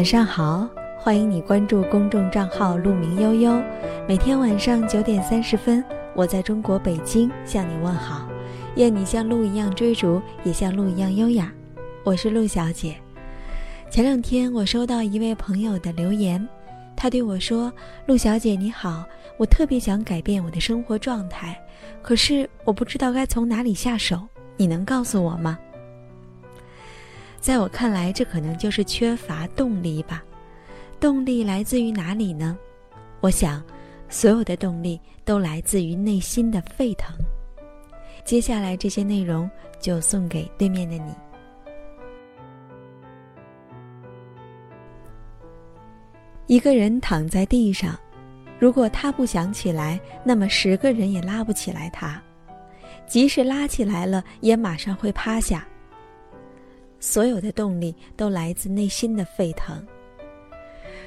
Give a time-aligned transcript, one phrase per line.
[0.00, 0.66] 晚上好，
[0.98, 3.62] 欢迎你关注公众账号“鹿鸣悠悠”。
[4.08, 5.84] 每天晚上九点三十分，
[6.14, 8.26] 我在中国北京向你问好。
[8.76, 11.52] 愿你像鹿一样追逐，也像鹿一样优雅。
[12.02, 12.96] 我是鹿小姐。
[13.90, 16.48] 前两天我收到一位朋友的留言，
[16.96, 17.70] 他对我说
[18.08, 19.04] ：“鹿小姐你好，
[19.36, 21.54] 我特别想改变我的生活状态，
[22.00, 24.26] 可是我不知道该从哪里下手，
[24.56, 25.58] 你能告诉我吗？”
[27.40, 30.22] 在我看来，这可能就是缺乏动力吧。
[31.00, 32.56] 动力来自于哪里呢？
[33.20, 33.64] 我想，
[34.10, 37.16] 所有的动力都来自于内心的沸腾。
[38.26, 41.14] 接下来这些内容就送给对面的你。
[46.46, 47.98] 一个人躺在地上，
[48.58, 52.20] 如果他不想起来，那么十个人也拉不起来他；
[53.06, 55.66] 即使拉起来了，也马上会趴下。
[57.00, 59.84] 所有的动力都来自内心的沸腾。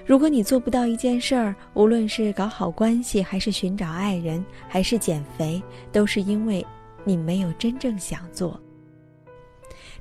[0.05, 6.65] 如果你做不到一件事儿，无论是搞好关系，还是寻找爱人，还是减肥，都是因为
[7.05, 8.59] 你没有真正想做。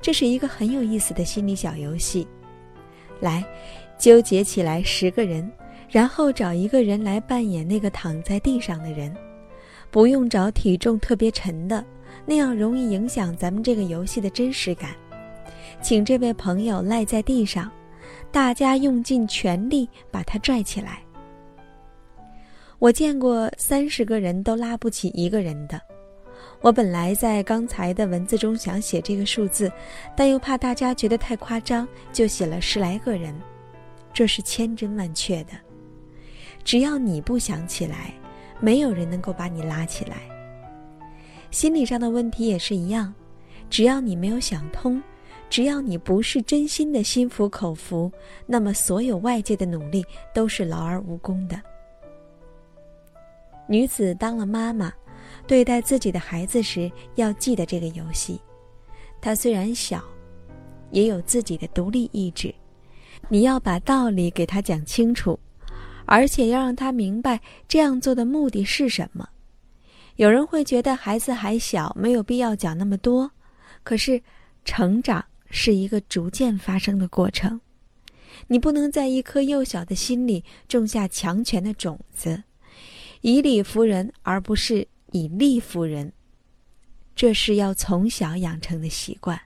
[0.01, 2.27] 这是一个很有意思的心理小游戏。
[3.21, 3.45] 来，
[3.97, 5.49] 纠结起来十个人，
[5.89, 9.15] 然后找一个人来扮演那个躺在地上的人，
[9.89, 11.85] 不用找体重特别沉的，
[12.25, 14.89] 那样容易影响咱们这个游戏的真实感。
[15.83, 17.69] 请这位朋友赖在地上，
[18.31, 21.03] 大家用尽全力把他拽起来。
[22.79, 25.79] 我见过三十个人都拉不起一个人的。
[26.61, 29.69] 我本来在刚才的文字中想写这个数字，
[30.15, 33.35] 但又怕大家觉得太夸张，就写了十来个人。
[34.13, 35.51] 这是千真万确的。
[36.63, 38.13] 只要你不想起来，
[38.61, 40.15] 没有人能够把你拉起来。
[41.51, 43.13] 心理上的问题也是一样，
[43.69, 45.03] 只要你没有想通。
[45.53, 48.11] 只要你不是真心的心服口服，
[48.47, 50.03] 那么所有外界的努力
[50.33, 51.61] 都是劳而无功的。
[53.67, 54.91] 女子当了妈妈，
[55.45, 58.41] 对待自己的孩子时要记得这个游戏。
[59.21, 60.03] 他虽然小，
[60.89, 62.51] 也有自己的独立意志。
[63.29, 65.39] 你要把道理给他讲清楚，
[66.07, 69.29] 而且要让他明白这样做的目的是什么。
[70.15, 73.29] 有人会觉得孩子还小，没有必要讲那么多。
[73.83, 74.19] 可是，
[74.65, 75.23] 成长。
[75.55, 77.61] 是一个逐渐发生的过程，
[78.47, 82.43] 你不能在一颗幼小的心里种下强权的种子，
[83.21, 86.11] 以理服人而不是以利服人，
[87.15, 89.39] 这是要从小养成的习惯。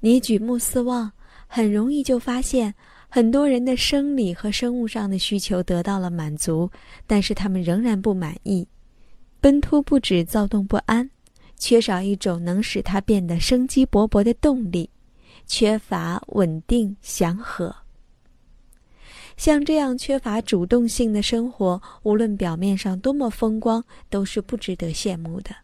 [0.00, 1.10] 你举目四望，
[1.46, 2.74] 很容易就发现，
[3.08, 6.70] 很多人的生理和生物上的需求得到了满足，
[7.06, 8.68] 但是他们仍然不满意，
[9.40, 11.08] 奔突不止，躁动不安。
[11.60, 14.88] 缺少一种能使他变得生机勃勃的动力，
[15.46, 17.76] 缺乏稳定祥和。
[19.36, 25.54] 像这样缺乏主动性的生活，无论表面上多么风光，都是不值得羡慕的。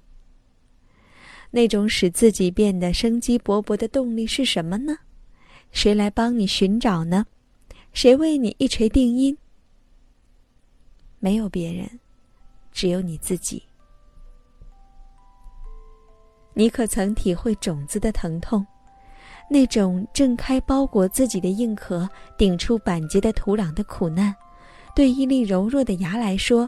[1.50, 4.98] 那种使自己变得生机勃勃的动力是什么呢？
[5.72, 7.26] 谁来帮你寻找呢？
[7.94, 9.36] 谁为你一锤定音？
[11.18, 11.98] 没有别人，
[12.70, 13.62] 只有你自己。
[16.58, 18.66] 你可曾体会种子的疼痛？
[19.50, 22.08] 那种挣开包裹自己的硬壳，
[22.38, 24.34] 顶出板结的土壤的苦难，
[24.94, 26.66] 对一粒柔弱的芽来说，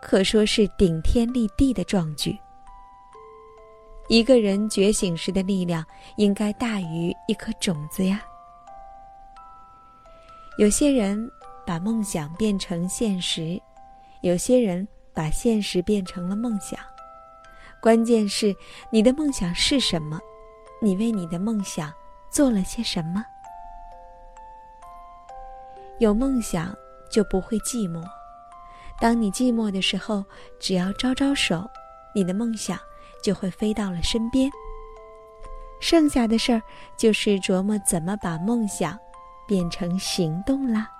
[0.00, 2.34] 可说是顶天立地的壮举。
[4.08, 5.84] 一个人觉醒时的力量，
[6.16, 8.22] 应该大于一颗种子呀。
[10.56, 11.30] 有些人
[11.66, 13.60] 把梦想变成现实，
[14.22, 16.80] 有些人把现实变成了梦想。
[17.80, 18.54] 关键是
[18.90, 20.18] 你的梦想是什么？
[20.80, 21.92] 你为你的梦想
[22.30, 23.24] 做了些什么？
[25.98, 26.74] 有梦想
[27.10, 28.02] 就不会寂寞。
[29.00, 30.24] 当你寂寞的时候，
[30.58, 31.68] 只要招招手，
[32.14, 32.78] 你的梦想
[33.22, 34.50] 就会飞到了身边。
[35.80, 36.60] 剩下的事儿
[36.96, 38.98] 就是琢磨怎么把梦想
[39.46, 40.90] 变成行动啦。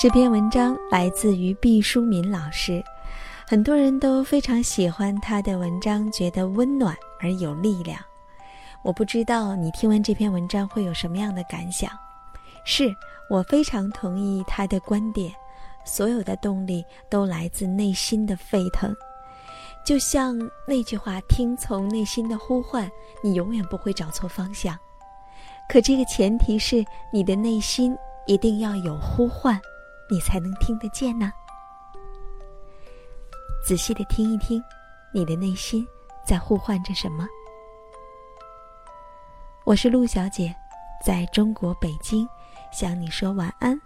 [0.00, 2.82] 这篇文章来自于毕淑敏老师，
[3.46, 8.00] 很多人都非常喜欢他的文章，觉得温暖而有力量。
[8.82, 11.90] 我不知道你听完这篇文章会有什么样的感想？
[12.64, 12.90] 是
[13.28, 15.34] 我非常同意他的观点，
[15.84, 18.96] 所有的动力都来自内心的沸腾。
[19.84, 20.34] 就像
[20.66, 22.90] 那句话：“听从内心的呼唤，
[23.22, 24.74] 你永远不会找错方向。”
[25.68, 26.82] 可这个前提是
[27.12, 27.94] 你的内心
[28.26, 29.60] 一定要有呼唤，
[30.10, 31.32] 你才能听得见呢。
[33.64, 34.62] 仔细的听一听，
[35.14, 35.86] 你的内心
[36.26, 37.26] 在呼唤着什么？
[39.64, 40.54] 我是陆小姐，
[41.04, 42.28] 在中国北京，
[42.72, 43.80] 向你说晚安。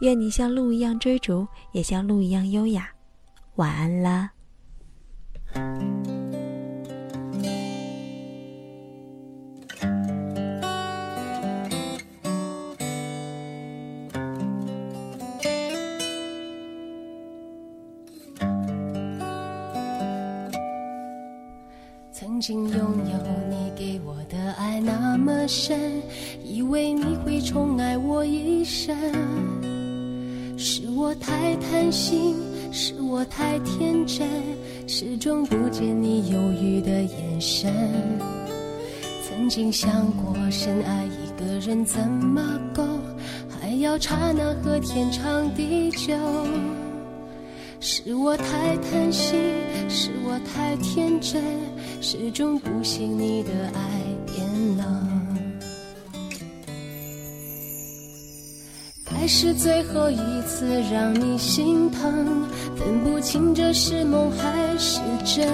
[0.00, 2.90] 愿你像鹿一样追逐，也像鹿一样优雅。
[3.54, 4.30] 晚安啦。
[22.42, 23.16] 曾经拥有
[23.48, 26.02] 你给我的爱那么深，
[26.44, 28.96] 以为你会宠爱我一生。
[30.58, 32.34] 是我太贪心，
[32.72, 34.26] 是我太天真，
[34.88, 37.72] 始终不见你犹豫的眼神。
[39.24, 42.42] 曾经想过深爱一个人怎么
[42.74, 42.82] 够，
[43.48, 46.12] 还要刹那和天长地久。
[47.78, 49.38] 是我太贪心，
[49.88, 51.42] 是我太天真，
[52.04, 53.80] 始终不信你的爱
[54.26, 54.44] 变
[54.76, 54.86] 冷。
[59.04, 62.44] 该是最后一次让你心疼，
[62.74, 65.46] 分不清这是梦还是真。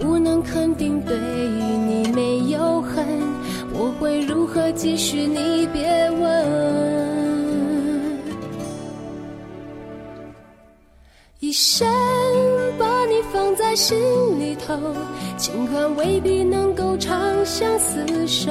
[0.00, 3.06] 不能肯定对你没有恨，
[3.74, 5.26] 我会如何继续？
[5.26, 6.80] 你别问。
[11.40, 11.86] 一生
[13.70, 13.96] 在心
[14.40, 14.74] 里头，
[15.36, 18.50] 尽管未必能够长相厮守。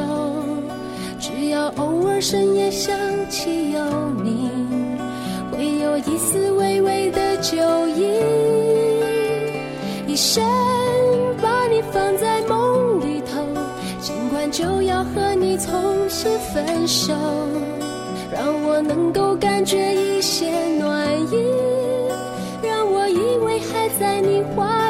[1.20, 2.98] 只要偶尔深夜想
[3.30, 3.82] 起有
[4.24, 4.50] 你，
[5.52, 7.58] 会有一丝微微的酒
[7.90, 8.18] 意。
[10.08, 10.42] 一生
[11.42, 13.44] 把你放在梦里头，
[14.00, 17.14] 尽管就要和你从新分手，
[18.32, 20.50] 让我能够感觉一些
[20.80, 21.46] 暖意，
[22.64, 24.89] 让我以为还在你怀。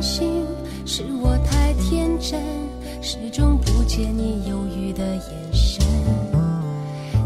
[0.00, 0.44] 心，
[0.86, 2.40] 是我太天真，
[3.02, 5.84] 始终不见你犹豫的眼神。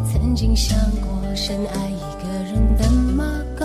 [0.04, 3.24] 曾经想过深爱一个人的马
[3.56, 3.64] 够，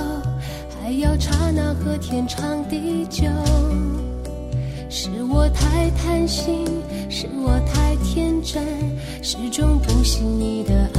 [0.79, 3.23] 还要刹那和天长地久。
[4.89, 6.65] 是我太贪心，
[7.09, 8.63] 是我太天真，
[9.21, 10.99] 始终不信你的爱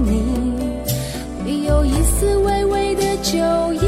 [2.19, 3.37] 丝微微的酒
[3.73, 3.79] 意。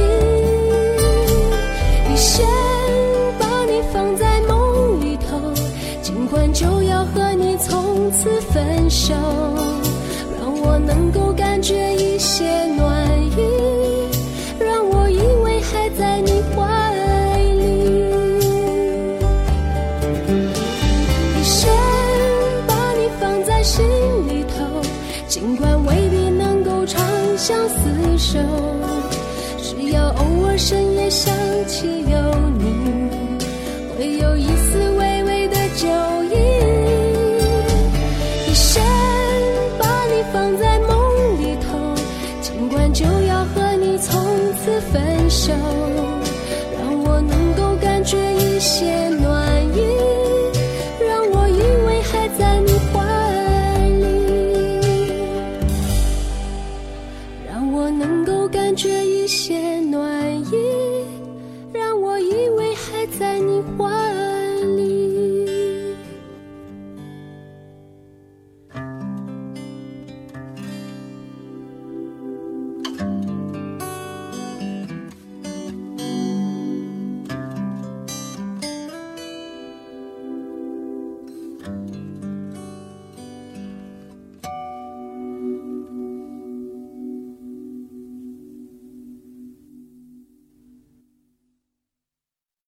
[2.12, 2.46] 一生
[3.39, 5.38] 把你放在梦里头，
[6.01, 9.13] 尽管就要和你从此分手，
[31.13, 31.32] 想
[31.67, 32.23] 起有